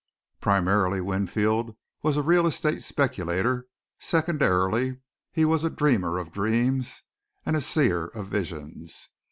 [0.39, 3.67] Primarily Winfield was a real estate speculator,
[3.99, 4.97] secondarily
[5.31, 7.03] he was a dreamer of dreams
[7.45, 9.09] and seer of visions.